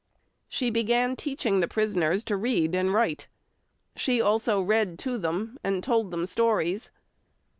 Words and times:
She 0.49 0.71
began 0.71 1.15
teaching 1.15 1.59
the 1.59 1.67
prisoners 1.67 2.23
to 2.23 2.35
read 2.35 2.73
and 2.73 2.91
write; 2.91 3.27
she 3.95 4.19
also 4.19 4.59
read 4.59 4.97
to 4.97 5.19
them, 5.19 5.59
and 5.63 5.83
told 5.83 6.09
them 6.09 6.25
stories. 6.25 6.89